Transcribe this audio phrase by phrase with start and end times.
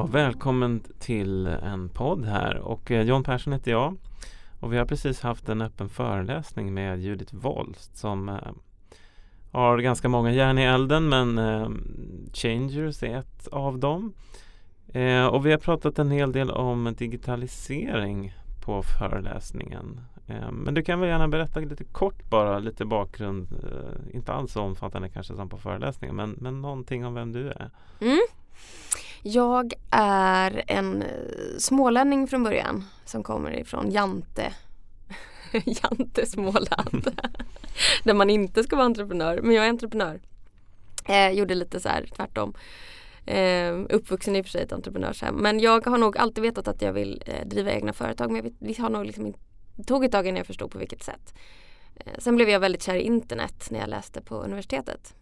[0.00, 3.96] Ja, välkommen till en podd här och eh, John Persson heter jag
[4.60, 8.34] och vi har precis haft en öppen föreläsning med Judith Wolst som eh,
[9.50, 11.68] har ganska många järn i elden men eh,
[12.32, 14.12] Changers är ett av dem.
[14.88, 20.00] Eh, och vi har pratat en hel del om digitalisering på föreläsningen.
[20.26, 23.48] Eh, men du kan väl gärna berätta lite kort bara, lite bakgrund.
[23.52, 27.48] Eh, inte alls så omfattande kanske som på föreläsningen men, men någonting om vem du
[27.48, 27.70] är.
[28.00, 28.20] Mm.
[29.22, 31.08] Jag är en eh,
[31.58, 34.52] smålänning från början som kommer ifrån Jante.
[35.52, 37.22] Jante Småland.
[38.04, 39.40] Där man inte ska vara entreprenör.
[39.42, 40.20] Men jag är entreprenör.
[41.08, 42.54] Eh, gjorde lite så här tvärtom.
[43.26, 45.34] Eh, uppvuxen i och för sig ett entreprenörshem.
[45.34, 48.30] Men jag har nog alltid vetat att jag vill eh, driva egna företag.
[48.30, 49.38] Men vi har nog liksom inte,
[49.86, 51.34] tog ett tag innan jag förstod på vilket sätt.
[51.96, 55.14] Eh, sen blev jag väldigt kär i internet när jag läste på universitetet.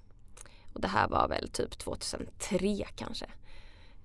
[0.73, 3.27] Och det här var väl typ 2003 kanske.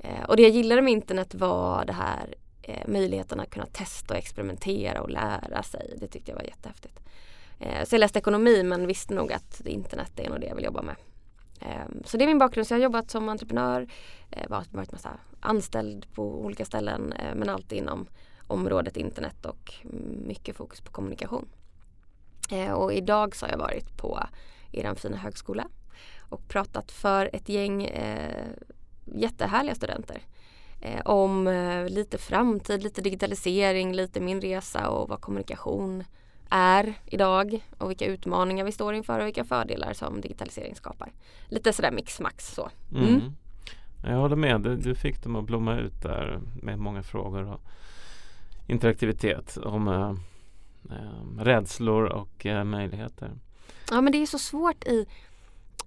[0.03, 4.13] Eh, och det jag gillade med internet var det här eh, möjligheten att kunna testa
[4.13, 5.97] och experimentera och lära sig.
[5.99, 6.99] Det tyckte jag var jättehäftigt.
[7.59, 10.65] Eh, så jag läste ekonomi men visste nog att internet är nog det jag vill
[10.65, 10.95] jobba med.
[11.59, 12.67] Ehm, så det är min bakgrund.
[12.67, 13.87] Så jag har jobbat som entreprenör,
[14.31, 18.07] eh, varit massa anställd på olika ställen eh, men alltid inom
[18.47, 19.73] området internet och
[20.27, 21.47] mycket fokus på kommunikation.
[22.51, 24.19] Eh, och idag så har jag varit på
[24.71, 25.67] er fina högskola
[26.29, 28.47] och pratat för ett gäng eh,
[29.13, 30.21] jättehärliga studenter
[30.81, 36.03] eh, om eh, lite framtid, lite digitalisering, lite min resa och vad kommunikation
[36.49, 41.11] är idag och vilka utmaningar vi står inför och vilka fördelar som digitalisering skapar.
[41.47, 42.69] Lite sådär mix-max så.
[42.91, 43.07] Mm.
[43.07, 43.33] Mm.
[44.03, 47.61] Jag håller med, du, du, fick dem att blomma ut där med många frågor och
[48.67, 50.15] interaktivitet om äh,
[50.97, 53.31] äh, rädslor och äh, möjligheter.
[53.89, 55.05] Ja men det är så svårt i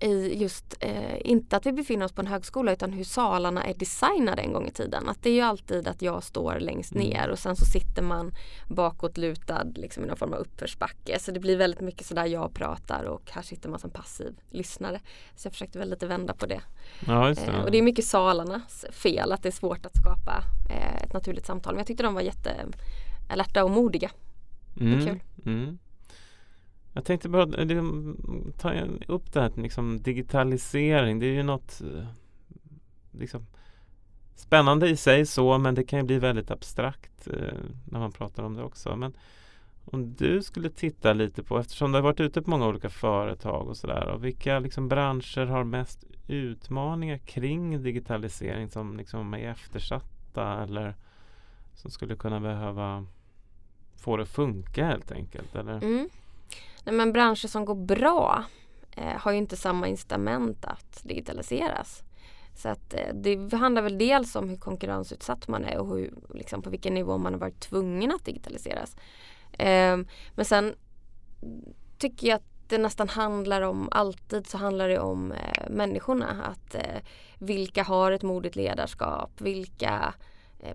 [0.01, 3.75] i just, eh, inte att vi befinner oss på en högskola utan hur salarna är
[3.75, 5.09] designade en gång i tiden.
[5.09, 7.09] Att det är ju alltid att jag står längst mm.
[7.09, 8.33] ner och sen så sitter man
[8.69, 11.19] bakåtlutad liksom i någon form av uppförsbacke.
[11.19, 15.01] Så det blir väldigt mycket sådär jag pratar och här sitter man som passiv lyssnare.
[15.37, 16.61] Så jag försökte väl lite vända på det.
[17.07, 17.47] Ja, det.
[17.47, 21.13] Eh, och det är mycket salarnas fel att det är svårt att skapa eh, ett
[21.13, 21.73] naturligt samtal.
[21.73, 22.67] Men jag tyckte de var jätte
[23.29, 24.11] alerta och modiga.
[24.81, 25.07] Mm.
[25.07, 25.21] kul.
[25.47, 25.79] Mm.
[26.97, 27.85] Jag tänkte bara eh,
[28.59, 28.73] ta
[29.07, 31.19] upp det här liksom digitalisering.
[31.19, 32.07] Det är ju något eh,
[33.13, 33.47] liksom,
[34.35, 38.43] spännande i sig så men det kan ju bli väldigt abstrakt eh, när man pratar
[38.43, 38.97] om det också.
[38.97, 39.17] Men
[39.85, 43.69] om du skulle titta lite på, eftersom du har varit ute på många olika företag
[43.69, 44.09] och sådär.
[44.09, 50.95] Och vilka liksom, branscher har mest utmaningar kring digitalisering som liksom är eftersatta eller
[51.75, 53.07] som skulle kunna behöva
[53.97, 55.57] få det att funka helt enkelt?
[55.57, 55.85] Eller?
[55.85, 56.09] Mm.
[56.85, 58.45] Nej, men branscher som går bra
[58.97, 62.03] eh, har ju inte samma incitament att digitaliseras.
[62.55, 66.63] Så att eh, det handlar väl dels om hur konkurrensutsatt man är och hur, liksom
[66.63, 68.97] på vilken nivå man har varit tvungen att digitaliseras.
[69.53, 69.99] Eh,
[70.35, 70.75] men sen
[71.99, 76.45] tycker jag att det nästan handlar om, alltid så handlar det om eh, människorna.
[76.45, 77.01] Att eh,
[77.39, 79.31] vilka har ett modigt ledarskap?
[79.41, 80.23] Vilka eh,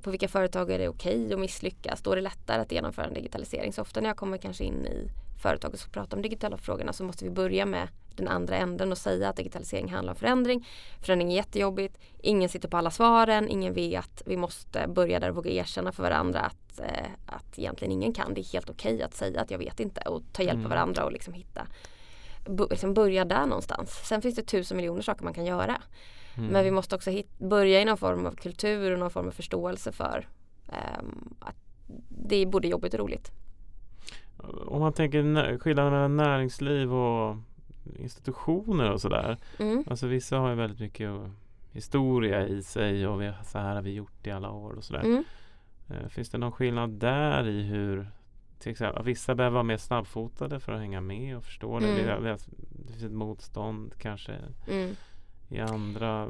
[0.02, 2.02] på vilka företag är det okej okay att misslyckas?
[2.02, 3.74] Då är det lättare att genomföra en digitalisering.
[3.74, 5.10] Så ofta när jag kommer kanske in i
[5.42, 8.92] företag och ska prata om digitala frågorna så måste vi börja med den andra änden
[8.92, 10.68] och säga att digitalisering handlar om förändring.
[11.02, 11.98] Förändring är jättejobbigt.
[12.20, 13.50] Ingen sitter på alla svaren.
[13.50, 14.22] Ingen vet.
[14.26, 18.34] Vi måste börja där och våga erkänna för varandra att, eh, att egentligen ingen kan.
[18.34, 20.60] Det är helt okej okay att säga att jag vet inte och ta hjälp av
[20.60, 20.70] mm.
[20.70, 21.68] varandra och liksom hitta
[22.70, 24.02] liksom börja där någonstans.
[24.04, 25.82] Sen finns det tusen miljoner saker man kan göra.
[26.38, 26.50] Mm.
[26.50, 29.32] Men vi måste också hit, börja i någon form av kultur och någon form av
[29.32, 30.28] förståelse för
[30.68, 31.56] um, att
[32.10, 33.32] det är både jobbigt och roligt
[34.48, 37.38] om man tänker skillnaden mellan näringsliv och
[38.00, 39.38] institutioner och sådär.
[39.60, 39.84] Mm.
[39.90, 41.12] Alltså vissa har ju väldigt mycket
[41.72, 45.02] historia i sig och vi, så här har vi gjort i alla år och sådär.
[45.02, 45.24] Mm.
[45.90, 48.12] Eh, finns det någon skillnad där i hur
[48.60, 51.96] till exempel, vissa behöver vara mer snabbfotade för att hänga med och förstå mm.
[51.96, 52.04] det.
[52.04, 52.38] Det,
[52.70, 54.36] det finns ett motstånd kanske
[54.68, 54.96] mm
[55.52, 56.28] i andra.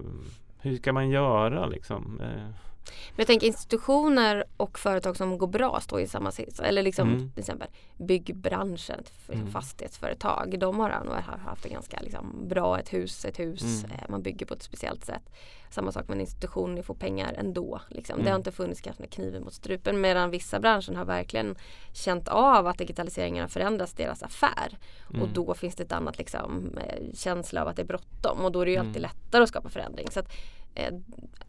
[0.62, 2.22] Hur ska man göra liksom?
[2.22, 6.60] Eh, men jag tänker institutioner och företag som går bra står i samma sits.
[6.60, 7.32] Eller liksom mm.
[7.32, 7.68] till exempel
[7.98, 9.52] byggbranschen, mm.
[9.52, 10.60] fastighetsföretag.
[10.60, 11.14] De har nog
[11.46, 13.84] haft en ganska liksom, bra, ett hus, ett hus.
[13.84, 13.92] Mm.
[13.92, 15.32] Eh, man bygger på ett speciellt sätt.
[15.70, 17.82] Samma sak med en institution, ni får pengar ändå.
[17.90, 18.18] Liksom.
[18.18, 18.40] Det har mm.
[18.40, 20.02] inte funnits kanske med kniven mot strupen.
[20.02, 21.56] Medan vissa branscher har verkligen
[21.94, 24.78] känt av att digitaliseringen har förändrat deras affär.
[25.08, 25.34] Och mm.
[25.34, 28.46] då finns det ett annat liksom, eh, känsla av att det är bråttom.
[28.46, 29.02] Och då är det ju alltid mm.
[29.02, 30.08] lättare att skapa förändring.
[30.12, 30.32] Så att,
[30.76, 30.94] eh,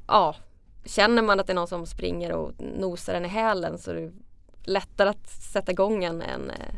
[0.07, 0.37] ja
[0.85, 3.95] känner man att det är någon som springer och nosar en i hälen så är
[3.95, 4.13] det
[4.65, 6.75] lättare att sätta igång en, en eh,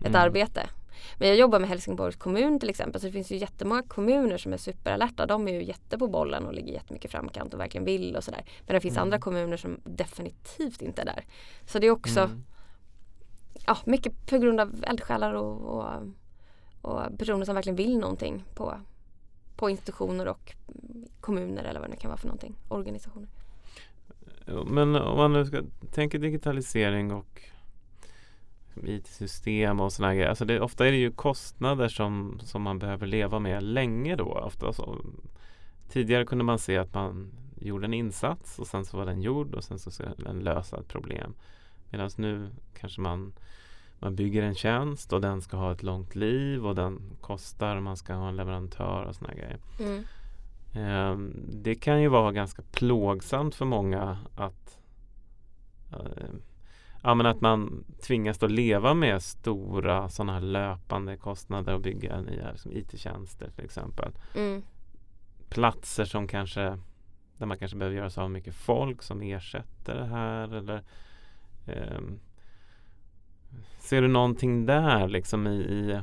[0.00, 0.20] ett mm.
[0.22, 0.68] arbete.
[1.18, 4.52] Men jag jobbar med Helsingborgs kommun till exempel så det finns ju jättemånga kommuner som
[4.52, 5.26] är superalerta.
[5.26, 8.44] De är ju jätte på bollen och ligger jättemycket framkant och verkligen vill och sådär.
[8.66, 9.02] Men det finns Mm.
[9.02, 11.24] andra kommuner som definitivt inte är där.
[11.66, 12.44] Så det är också Mm.
[13.66, 15.86] ja, mycket på grund av eldsjälar och, och,
[16.82, 18.80] och personer som verkligen vill någonting på,
[19.56, 20.54] på institutioner och
[21.20, 22.54] kommuner eller vad det nu kan vara för någonting.
[22.68, 23.28] Organisationer.
[24.66, 25.62] Men om man nu ska
[25.92, 27.42] tänka digitalisering och
[28.84, 30.28] IT-system och sådana grejer.
[30.28, 34.24] Alltså det, ofta är det ju kostnader som, som man behöver leva med länge då.
[34.24, 34.96] Ofta så,
[35.88, 39.54] tidigare kunde man se att man gjorde en insats och sen så var den gjord
[39.54, 41.34] och sen så ska den lösa ett problem.
[41.90, 43.32] Medan nu kanske man,
[43.98, 47.96] man bygger en tjänst och den ska ha ett långt liv och den kostar man
[47.96, 49.58] ska ha en leverantör och sådana grejer.
[49.80, 50.04] Mm.
[50.74, 54.78] Ehm, Det kan ju vara ganska plågsamt för många att
[55.92, 56.34] eh,
[57.02, 62.20] Ja men att man tvingas att leva med stora sådana här löpande kostnader och bygga
[62.20, 64.12] nya liksom, IT-tjänster till exempel.
[64.34, 64.62] Mm.
[65.48, 66.78] Platser som kanske
[67.38, 70.82] där man kanske behöver göra så av mycket folk som ersätter det här eller
[71.66, 72.18] ehm,
[73.78, 76.00] Ser du någonting där liksom i, i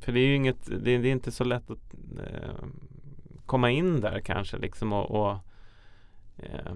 [0.00, 2.64] För det är ju inget, det, det är inte så lätt att eh,
[3.46, 5.36] komma in där kanske liksom och, och
[6.36, 6.72] eh,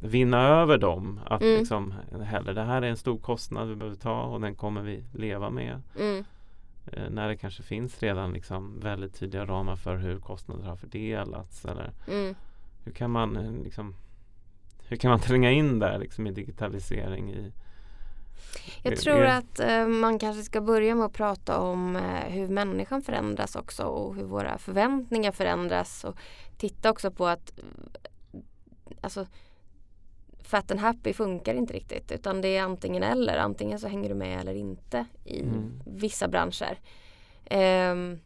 [0.00, 1.20] vinna över dem.
[1.26, 1.58] Att Mm.
[1.58, 5.04] liksom heller det här är en stor kostnad vi behöver ta och den kommer vi
[5.12, 5.82] leva med.
[6.00, 6.24] Mm.
[6.92, 11.64] Eh, när det kanske finns redan liksom väldigt tydliga ramar för hur kostnader har fördelats.
[11.64, 12.34] Eller Mm.
[12.84, 13.94] hur kan man eh, liksom
[14.88, 17.52] hur kan man tränga in där liksom i digitalisering i
[18.82, 23.02] Jag tror att eh, man kanske ska börja med att prata om eh, hur människan
[23.02, 26.16] förändras också och hur våra förväntningar förändras och
[26.58, 28.40] titta också på att eh,
[29.00, 29.26] alltså
[30.42, 33.36] fat and happy funkar inte riktigt utan det är antingen eller.
[33.36, 35.80] Antingen så hänger du med eller inte i Mm.
[35.86, 36.80] vissa branscher.
[37.44, 38.18] Ehm,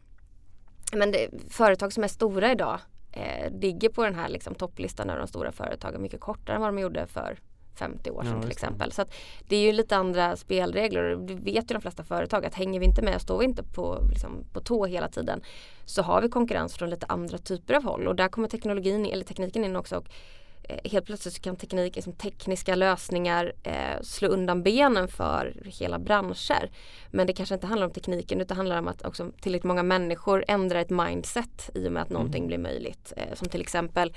[0.93, 2.79] men det, företag som är stora idag
[3.11, 6.69] eh, ligger på den här liksom, topplistan över de stora företagen mycket kortare än vad
[6.69, 7.39] de gjorde för
[7.75, 8.65] 50 år Ja, sedan till just det.
[8.65, 8.91] exempel.
[8.91, 9.05] Så
[9.47, 12.79] det är ju lite andra spelregler och det vet ju de flesta företag att hänger
[12.79, 15.41] vi inte med, står vi inte på, liksom, på tå hela tiden
[15.85, 19.23] så har vi konkurrens från lite andra typer av håll och där kommer teknologin eller
[19.25, 20.05] tekniken in också och
[20.63, 25.99] eh, helt plötsligt så kan teknik, liksom, tekniska lösningar eh, slå undan benen för hela
[25.99, 26.71] branscher.
[27.11, 30.45] Men det kanske inte handlar om tekniken utan handlar om att också tillräckligt många människor
[30.47, 32.47] ändrar ett mindset i och med att någonting Mm.
[32.47, 33.13] blir möjligt.
[33.17, 34.13] Eh, som till exempel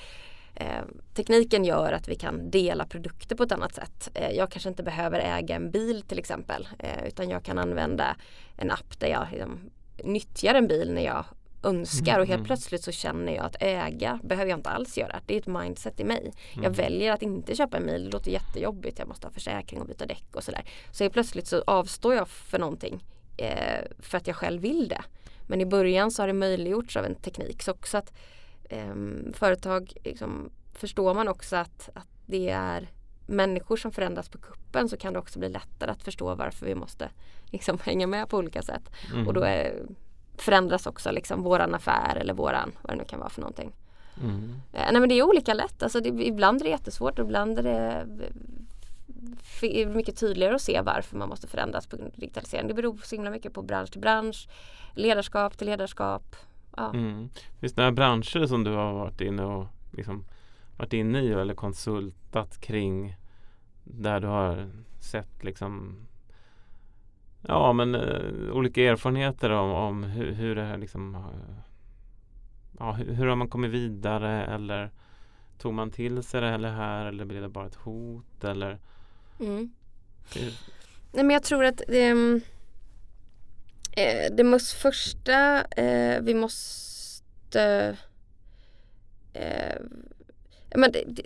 [0.57, 0.83] Eh,
[1.15, 4.11] tekniken gör att vi kan dela produkter på ett annat sätt.
[4.15, 8.17] Eh, jag kanske inte behöver äga en bil till exempel eh, utan jag kan använda
[8.57, 9.71] en app där jag liksom,
[10.05, 11.25] nyttjar en bil när jag
[11.63, 12.45] önskar och helt Mm.
[12.47, 15.21] plötsligt så känner jag att äga behöver jag inte alls göra.
[15.27, 16.33] Det är ett mindset i mig.
[16.55, 16.73] Jag Mm.
[16.73, 20.07] väljer att inte köpa en bil, det låter jättejobbigt, jag måste ha försäkring och byta
[20.07, 20.65] däck och sådär.
[20.93, 23.05] Så helt plötsligt så avstår jag för någonting
[23.99, 25.03] för att jag själv vill det.
[25.47, 27.63] Men i början så har det möjliggjorts av en teknik.
[27.63, 28.13] Så också att
[28.71, 32.89] ehm, företag liksom, förstår man också att, att det är
[33.27, 36.75] människor som förändras på kuppen så kan det också bli lättare att förstå varför vi
[36.75, 37.11] måste
[37.45, 38.91] liksom, hänga med på olika sätt.
[39.13, 39.29] Mm.
[39.29, 39.83] Och då är,
[40.37, 43.73] förändras också liksom, våran affär eller våran, vad det nu kan vara för någonting.
[44.23, 44.55] Mm.
[44.73, 45.83] Eh, nej men det är olika lätt.
[45.83, 48.07] Alltså det, ibland är det jättesvårt och ibland är det
[49.63, 52.69] f- mycket tydligare att se varför man måste förändras på grund av digitalisering.
[52.69, 54.49] Det beror så himla mycket på bransch till bransch,
[54.95, 56.37] ledarskap till ledarskap.
[56.77, 56.91] Ja.
[56.91, 57.29] Mm.
[57.61, 60.25] Finns det några branscher som du har varit inne och liksom
[60.77, 63.17] varit inne i eller konsultat kring
[63.85, 65.97] där du har sett liksom
[67.43, 71.17] Ja men eh, olika erfarenheter om, om hur, hur det här liksom
[72.79, 74.91] Ja hur, hur har man kommit vidare eller
[75.59, 78.79] Tog man till sig det eller här eller blev det bara ett hot eller
[79.41, 79.71] Mm.
[81.13, 82.41] Nej men jag tror att mm,
[83.97, 87.97] eh, det måste första eh, vi måste
[89.33, 89.77] eh,
[90.77, 91.23] men det, det,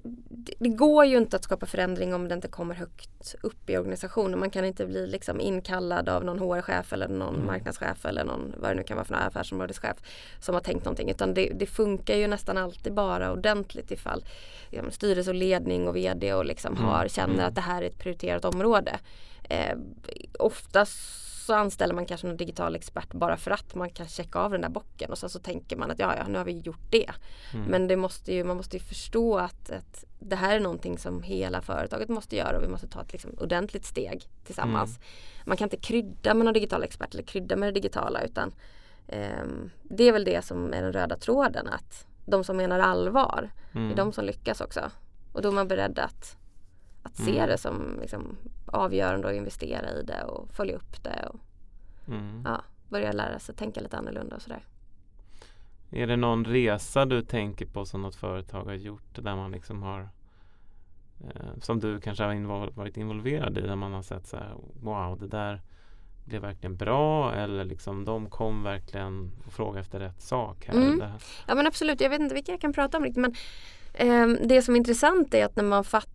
[0.58, 4.38] det- går ju inte att skapa förändring om det inte kommer högt upp i organisationen.
[4.38, 7.46] Man kan inte bli liksom inkallad av någon HR-chef eller någon Mm.
[7.46, 9.96] marknadschef eller någon vad det nu kan vara för någon affärsområdeschef
[10.40, 11.10] som har tänkt någonting.
[11.10, 14.25] Utan det, det funkar ju nästan alltid bara ordentligt ifall
[14.70, 16.84] ja, styrelse och ledning och VD och liksom Mm.
[16.84, 18.98] har, känner att det här är ett prioriterat område.
[19.50, 19.76] Eh,
[20.38, 20.98] oftast
[21.49, 24.61] så anställer man kanske någon digital expert bara för att man kan checka av den
[24.61, 27.11] där bocken och sen så tänker man att ja, ja nu har vi gjort det.
[27.55, 27.67] mm.
[27.67, 31.23] Men det måste ju, man måste ju förstå att, att det här är någonting som
[31.23, 34.99] hela företaget måste göra och vi måste ta ett liksom ordentligt steg tillsammans.
[35.45, 38.52] Man kan inte krydda med någon digital expert eller krydda med det digitala utan
[39.09, 43.50] ehm, det är väl det som är den röda tråden att de som menar allvar,
[43.73, 43.90] Mm.
[43.90, 44.90] är de som lyckas också.
[45.33, 46.37] Och då är man beredd att,
[47.11, 47.49] att se Mm.
[47.49, 48.37] det som liksom,
[48.67, 51.29] avgörande och investera i det och följa upp det.
[51.31, 51.41] Och,
[52.09, 52.43] Mm.
[52.45, 54.65] ja, börja lära sig tänka lite annorlunda och sådär.
[55.91, 59.83] Är det någon resa du tänker på som något företag har gjort där man liksom
[59.83, 60.09] har
[61.25, 64.55] eh, som du kanske har invol varit involverad i där man har sett så här
[64.83, 65.61] wow det där
[66.25, 70.75] blev verkligen bra eller liksom de kom verkligen och frågade efter rätt sak här.
[70.75, 71.03] Mm.
[71.47, 73.35] Ja men absolut, jag vet inte vilka jag kan prata om riktigt men
[73.95, 76.12] ehm, det som är intressant är att när man fattar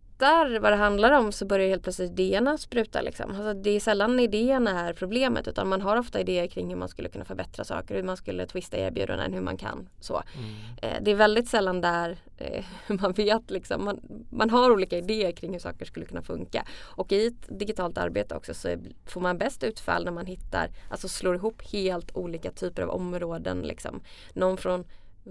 [0.60, 3.02] vad det handlar om så börjar helt plötsligt idéerna spruta.
[3.02, 3.30] Liksom.
[3.30, 6.90] Alltså, det är sällan idéerna är problemet utan man har ofta idéer kring hur man
[6.90, 10.24] skulle kunna förbättra saker, hur man skulle twista erbjudanden, hur man kan så.
[10.36, 10.96] Mm.
[10.96, 15.32] Eh, det är väldigt sällan där eh, man vet liksom, man, man har olika idéer
[15.32, 16.66] kring hur saker skulle kunna funka.
[16.82, 21.08] Och i ett digitalt arbete också så får man bäst utfall när man hittar, alltså
[21.08, 23.62] slår ihop helt olika typer av områden.
[23.62, 24.02] Liksom.
[24.34, 24.86] Någon från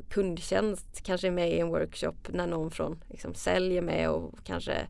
[0.09, 4.35] kundtjänst kanske är med i en workshop när någon från liksom, sälj är med och
[4.45, 4.87] kanske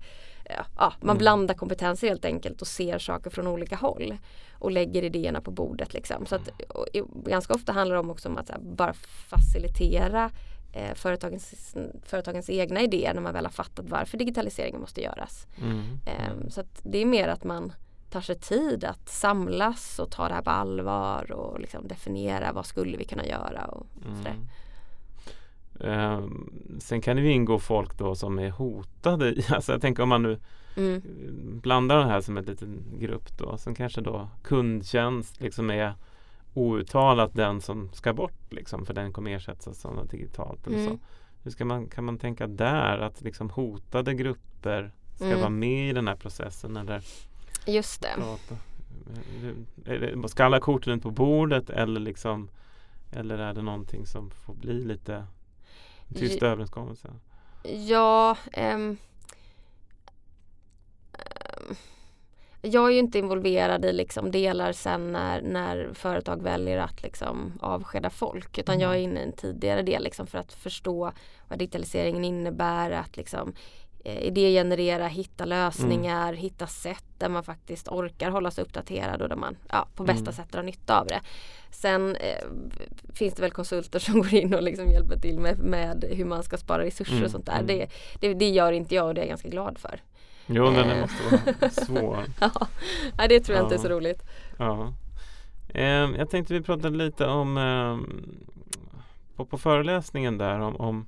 [0.79, 1.19] ja, man Mm.
[1.19, 4.17] blandar kompetenser helt enkelt och ser saker från olika håll
[4.53, 5.95] och lägger idéerna på bordet.
[5.95, 6.27] Liksom.
[6.27, 8.95] Så att, och, och, ganska ofta handlar det om också om att här, bara
[9.29, 10.31] facilitera
[10.73, 15.47] eh, företagens, företagens egna idéer när man väl har fattat varför digitaliseringen måste göras.
[15.61, 15.83] Mm.
[16.07, 17.73] Eh, så att det är mer att man
[18.11, 22.67] tar sig tid att samlas och ta det här på allvar och liksom definiera vad
[22.67, 24.31] skulle vi kunna göra och sådär.
[24.31, 24.43] Mm.
[24.43, 24.49] Ehm,
[26.79, 29.35] sen kan det ju ingå folk då som är hotade.
[29.51, 30.39] Alltså jag tänker om man nu
[30.77, 31.03] Mm.
[31.63, 33.59] blandar det här som en liten grupp då.
[33.59, 35.95] Sen kanske då kundtjänst liksom är
[36.55, 40.67] outtalat den som ska bort liksom för den kommer ersättas av något digitalt.
[40.67, 40.87] Eller så.
[40.91, 41.01] Mm.
[41.43, 45.39] Hur ska man, kan man tänka där att liksom hotade grupper ska Mm.
[45.39, 47.03] vara med i den här processen eller
[47.67, 48.17] Just det-
[50.29, 52.49] Ska alla korten ut på bordet eller liksom
[53.13, 55.27] eller är det någonting som får bli lite
[56.13, 57.09] tyst J- överenskommelse?
[57.87, 58.97] Ja, ehm,
[62.63, 67.53] jag är ju inte involverad i liksom delar sen när, när företag väljer att liksom
[67.61, 71.13] avskeda folk utan jag är inne i en tidigare del liksom för att förstå
[71.49, 73.55] vad digitaliseringen innebär, att liksom
[74.05, 79.57] idégenerera, hitta lösningar, hitta sätt där man faktiskt orkar hålla sig uppdaterad och där man
[79.69, 80.33] ja, på bästa Mm.
[80.33, 81.21] sätt drar nytta av det.
[81.71, 82.49] Sen eh,
[83.15, 86.43] finns det väl konsulter som går in och liksom hjälper till med, med hur man
[86.43, 87.53] ska spara resurser Mm, och sånt där.
[87.55, 87.67] mm.
[87.67, 87.87] Det,
[88.21, 90.01] det, det gör inte jag och det är jag ganska glad för.
[90.47, 91.01] Jo, den Eh.
[91.01, 91.23] måste
[91.61, 92.25] vara svår.
[93.19, 93.91] Ja, det tror jag inte är så Ja.
[93.93, 94.23] roligt.
[94.59, 94.95] Ja.
[95.75, 98.25] Ehm, jag tänkte vi pratade lite om ehm,
[99.37, 101.07] på, på föreläsningen där om, om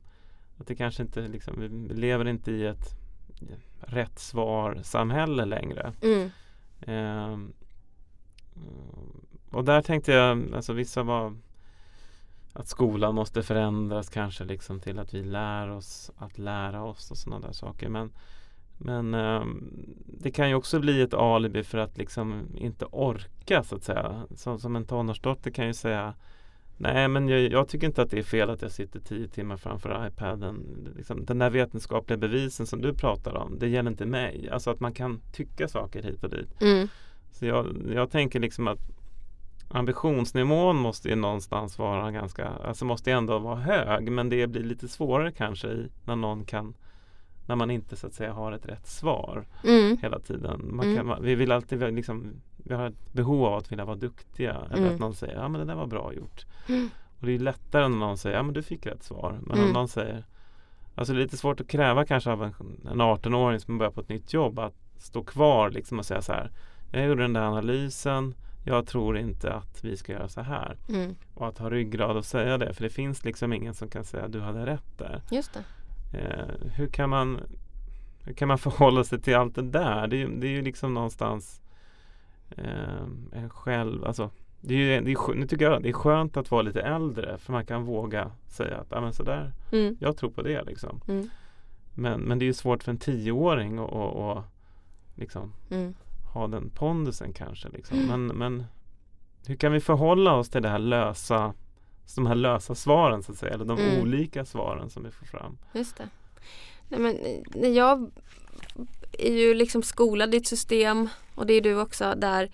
[0.65, 2.97] att det kanske inte liksom, vi lever inte i ett
[3.81, 5.93] rätt svar-samhälle längre.
[6.03, 6.31] Mm.
[6.81, 7.53] Ehm,
[9.51, 11.37] och där tänkte jag, alltså vissa var
[12.53, 17.17] att skolan måste förändras kanske liksom till att vi lär oss att lära oss och
[17.17, 17.89] sådana där saker.
[17.89, 18.13] Men,
[18.79, 19.73] men ehm,
[20.07, 24.27] det kan ju också bli ett alibi för att liksom inte orka så att säga.
[24.37, 26.15] Som, som en tonårsdotter kan ju säga
[26.77, 29.57] Nej men jag, jag tycker inte att det är fel att jag sitter tio timmar
[29.57, 30.65] framför iPaden.
[30.97, 34.49] Liksom, den där vetenskapliga bevisen som du pratar om, det gäller inte mig.
[34.53, 36.63] Alltså att man kan tycka saker hit och dit.
[36.63, 36.89] Mm.
[37.33, 38.79] Så jag, jag tänker liksom att
[39.69, 44.89] ambitionsnivån måste ju någonstans vara ganska, alltså måste ändå vara hög men det blir lite
[44.89, 46.75] svårare kanske i, när någon kan
[47.47, 49.97] när man inte så att säga har ett rätt svar Mm.
[50.03, 50.61] hela tiden.
[50.77, 51.09] Man Mm.
[51.09, 52.33] kan, vi vill alltid liksom,
[52.65, 54.95] vi har ett behov av att vilja vara duktiga eller Mm.
[54.95, 56.47] att någon säger ja men det där var bra gjort.
[56.69, 56.91] Mm.
[57.21, 59.39] Och det är lättare när någon säger ja men du fick rätt svar.
[59.43, 59.67] Men Mm.
[59.67, 60.25] om någon säger
[60.97, 62.55] Alltså det är lite svårt att kräva kanske av en,
[62.91, 66.33] en 18-åring som börjar på ett nytt jobb att stå kvar liksom och säga så
[66.33, 66.51] här
[66.93, 70.77] Jag gjorde den där analysen Jag tror inte att vi ska göra så här.
[70.89, 71.15] Mm.
[71.35, 72.75] Och att ha ryggrad och säga det.
[72.75, 75.23] För det finns liksom ingen som kan säga du hade rätt där.
[75.31, 75.57] Just.
[76.15, 77.41] Eh, hur, kan man,
[78.25, 80.07] hur kan man förhålla sig till allt det där?
[80.07, 81.61] Det är, det är ju liksom någonstans
[82.51, 86.37] eh, en själv, alltså det är, ju- det är, nu tycker jag det är skönt
[86.37, 89.97] att vara lite äldre för man kan våga säga att ah, men sådär, Mm.
[90.01, 91.01] jag tror på det liksom.
[91.09, 91.31] Mm.
[91.95, 94.43] Men, men det är ju svårt för en tioåring att och, och,
[95.15, 95.95] liksom Mm.
[96.33, 97.69] ha den pondusen kanske.
[97.69, 97.99] Liksom.
[98.07, 98.65] Men, men
[99.47, 101.55] hur kan vi förhålla oss till det här lösa
[102.17, 104.01] de här lösa svaren så att säga, eller de Mm.
[104.03, 105.59] olika svaren som vi får fram.
[105.75, 106.09] Just det.
[106.89, 108.11] Nej, men, eh, när jag
[109.19, 112.51] är ju liksom skolad i ett system och det är du också där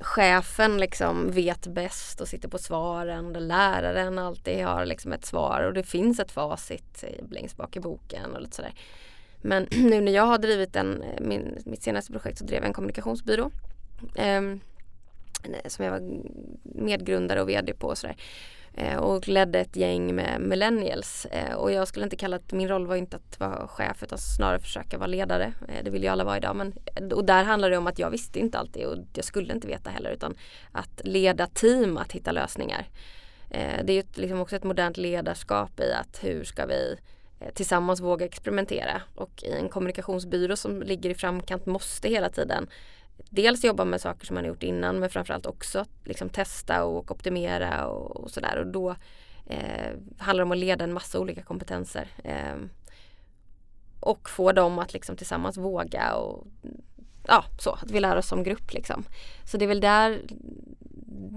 [0.00, 5.62] chefen liksom vet bäst och sitter på svaren där läraren alltid har liksom ett svar
[5.62, 8.74] och det finns ett facit längst bak i boken och lite sådär.
[9.42, 12.72] Men nu när jag har drivit en, min, mitt senaste projekt så drev jag en
[12.72, 13.50] kommunikationsbyrå.
[14.16, 14.42] Eh,
[15.66, 16.20] som jag var
[16.62, 18.16] medgrundare och VD på och sådär.
[18.78, 21.26] Eh, och ledde ett gäng med millennials.
[21.26, 24.18] Eh, och jag skulle inte kalla att min roll var inte att vara chef utan
[24.18, 25.52] snarare försöka vara ledare.
[25.68, 26.56] Eh, det vill ju alla vara idag.
[26.56, 26.72] Men,
[27.12, 29.90] och där handlar det om att jag visste inte alltid och jag skulle inte veta
[29.90, 30.34] heller utan
[30.72, 32.88] att leda team att hitta lösningar.
[33.84, 36.96] Det är ju liksom också ett modernt ledarskap i att hur ska vi
[37.54, 42.66] tillsammans våga experimentera och i en kommunikationsbyrå som ligger i framkant måste hela tiden
[43.16, 47.10] dels jobba med saker som man har gjort innan men framförallt också liksom testa och
[47.10, 48.90] optimera och, och sådär och då
[49.46, 52.56] eh, handlar det om att leda en massa olika kompetenser eh,
[54.00, 56.46] och få dem att liksom tillsammans våga och
[57.26, 59.04] ja, så att vi lär oss som grupp liksom.
[59.44, 60.20] Så det är väl där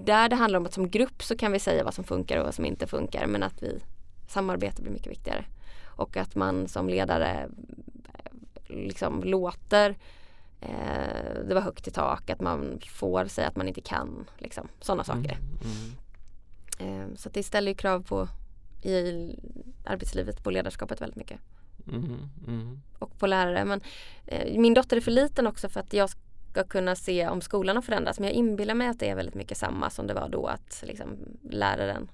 [0.03, 2.45] där det handlar om att som grupp så kan vi säga vad som funkar och
[2.45, 3.79] vad som inte funkar men att vi
[4.27, 5.45] samarbete blir mycket viktigare.
[5.85, 7.49] Och att man som ledare
[8.67, 9.95] liksom låter
[10.61, 14.25] eh, det vara högt i tak, att man får säga att man inte kan.
[14.37, 15.37] Liksom, Sådana mm, saker.
[15.37, 15.95] Mm,
[16.79, 17.09] mm.
[17.09, 18.27] Eh, så det ställer ju krav på
[18.81, 19.35] i
[19.85, 21.39] arbetslivet på ledarskapet väldigt mycket.
[21.87, 22.81] Mm, mm.
[22.99, 23.65] och på lärare.
[23.65, 23.81] Men
[24.25, 27.75] eh, min dotter är för liten också för att jag ska kunna se om skolan
[27.75, 28.19] har förändrats.
[28.19, 30.83] Men jag inbillar mig att det är väldigt mycket samma som det var då att
[30.87, 31.17] liksom,
[31.49, 32.09] läraren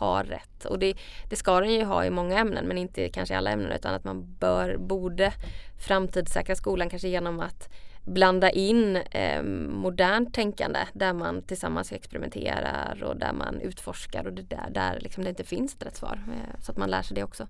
[0.00, 0.64] har rätt.
[0.64, 0.94] Och det,
[1.28, 3.94] det ska den ju ha i många ämnen men inte kanske i alla ämnen utan
[3.94, 5.32] att man bör, borde
[5.78, 7.68] framtidssäkra skolan kanske genom att
[8.04, 14.42] blanda in eh, modernt tänkande där man tillsammans experimenterar och där man utforskar och det
[14.42, 16.22] där, där liksom det inte finns ett rätt svar.
[16.28, 17.46] Eh, så att man lär sig det också.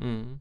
[0.00, 0.40] Mm.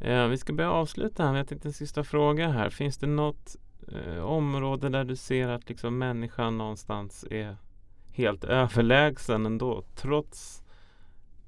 [0.00, 1.36] Ja, vi ska börja avsluta här.
[1.36, 2.70] Jag tänkte en sista fråga här.
[2.70, 3.56] Finns det något
[3.92, 7.56] eh, område där du ser att liksom människan någonstans är
[8.16, 10.62] helt överlägsen ändå trots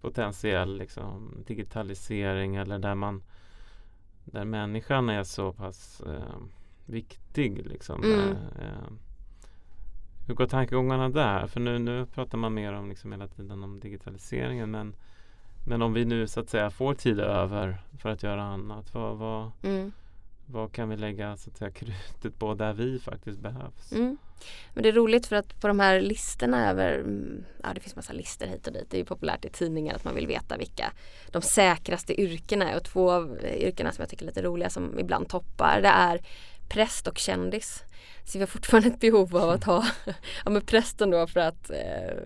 [0.00, 3.22] potentiell liksom, digitalisering eller där man
[4.24, 6.36] där människan är så pass eh,
[6.86, 7.66] viktig.
[7.66, 8.18] Liksom, mm.
[8.18, 8.92] där, eh,
[10.26, 11.46] hur går tankegångarna där?
[11.46, 14.94] För nu, nu pratar man mer om liksom hela tiden om digitaliseringen men,
[15.66, 18.94] men om vi nu så att säga får tid över för att göra annat.
[18.94, 19.92] Vad, vad, mm
[20.50, 23.92] vad kan vi lägga så att säga, krutet på där vi faktiskt behövs?
[23.92, 24.16] Mm.
[24.74, 27.96] Men det är roligt för att på de här listorna över, mm, ja det finns
[27.96, 30.56] massa listor hit och dit, det är ju populärt i tidningar att man vill veta
[30.56, 30.92] vilka
[31.32, 34.98] de säkraste yrkena är och två av yrkena som jag tycker är lite roliga som
[34.98, 36.20] ibland toppar det är
[36.68, 37.84] präst och kändis.
[38.24, 39.86] Så vi har fortfarande ett behov av att ha,
[40.44, 42.16] ja men prästen då för att eh,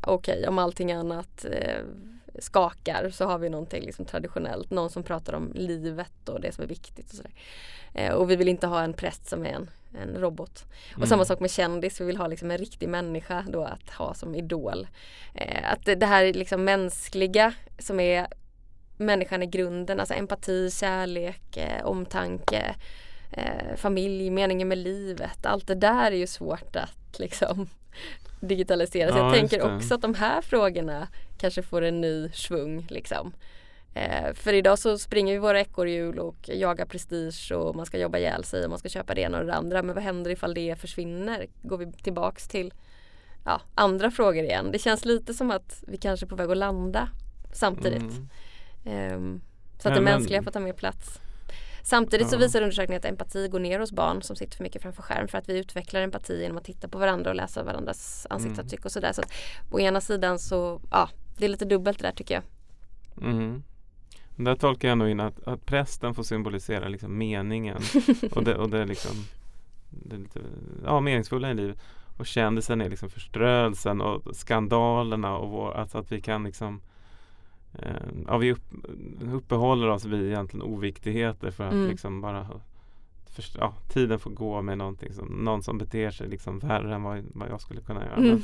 [0.00, 1.84] okej okay, om allting annat eh,
[2.38, 4.70] skakar så har vi någonting liksom traditionellt.
[4.70, 7.32] Någon som pratar om livet och det som är viktigt och sådär.
[7.94, 10.64] Eh, och vi vill inte ha en präst som är en, en robot.
[10.90, 11.08] Och mm.
[11.08, 14.34] samma sak med kändis, vi vill ha liksom en riktig människa då att ha som
[14.34, 14.86] idol.
[15.34, 18.26] Eh, att det, här liksom mänskliga som är
[18.96, 22.74] människan i grunden, alltså empati, kärlek, eh, omtanke,
[23.32, 25.46] eh, familj, meningen med livet.
[25.46, 27.68] Allt det där är ju svårt att liksom
[28.40, 29.14] digitaliseras.
[29.16, 33.32] Ja, jag tänker också att de här frågorna kanske får en ny svung liksom.
[33.94, 38.18] Eh, för idag så springer vi våra ekorrhjul och jagar prestige och man ska jobba
[38.18, 39.82] ihjäl sig och man ska köpa det ena och det andra.
[39.82, 41.46] Men vad händer ifall det försvinner?
[41.62, 42.72] Går vi tillbaks till
[43.44, 44.72] ja, andra frågor igen?
[44.72, 47.08] Det känns lite som att vi kanske är på väg att landa
[47.52, 48.12] samtidigt.
[48.84, 49.34] Mm.
[49.34, 49.40] Eh,
[49.78, 51.20] så att det mänskliga får ta mer plats.
[51.84, 55.02] Samtidigt så visar undersökningen att empati går ner hos barn som sitter för mycket framför
[55.02, 58.80] skärm för att vi utvecklar empati genom att titta på varandra och läsa varandras ansiktsuttryck
[58.80, 58.84] mm.
[58.84, 59.12] och sådär.
[59.12, 59.32] Så att
[59.70, 62.42] på ena sidan så, ja, det är lite dubbelt det där tycker jag.
[63.24, 63.62] Mm.
[64.36, 67.78] Där tolkar jag nog in att, att prästen får symbolisera liksom meningen
[68.32, 69.16] och det, och det, liksom,
[69.90, 70.40] det lite,
[70.84, 71.78] ja, meningsfulla i livet.
[72.16, 76.80] Och kändisen är liksom förströelsen och skandalerna och vår, alltså att vi kan liksom
[77.78, 78.64] Eh, ja, vi upp,
[79.32, 81.88] uppehåller oss vid egentligen oviktigheter för att mm.
[81.88, 82.46] liksom bara
[83.26, 87.02] för, ja, tiden får gå med någonting som, någon som beter sig liksom värre än
[87.02, 88.16] vad, vad jag skulle kunna göra.
[88.16, 88.28] Mm.
[88.28, 88.42] Men,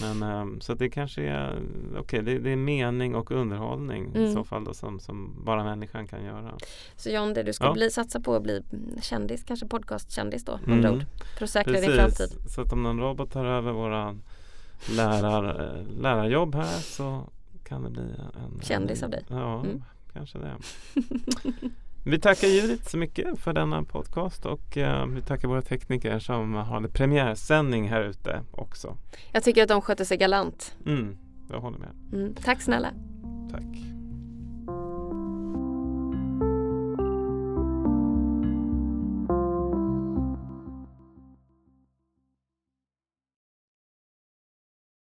[0.00, 4.22] men um, så det kanske är okej, okay, det, det, är mening och underhållning mm.
[4.22, 6.54] i så fall då som, som bara människan kan göra.
[6.96, 7.72] Så John, det du ska ja.
[7.72, 8.62] bli, satsa på att bli
[9.02, 10.94] kändis, kanske podcastkändis då, mm.
[10.94, 11.04] ord,
[11.38, 11.88] för att säkra Precis.
[11.88, 12.50] din framtid.
[12.50, 14.18] Så att om någon robot tar över våra
[14.96, 17.28] lärar, lärarjobb här så
[17.64, 19.24] kan det bli en kändis av dig.
[19.28, 19.82] Ja, mm.
[20.12, 20.54] kanske det.
[22.06, 26.54] Vi tackar Judith så mycket för denna podcast och uh, vi tackar våra tekniker som
[26.54, 28.96] har premiärsändning här ute också.
[29.32, 30.76] Jag tycker att de sköter sig galant.
[30.86, 31.16] Mm,
[31.50, 31.90] jag håller med.
[32.12, 32.90] Mm, tack snälla.
[33.50, 33.93] Tack.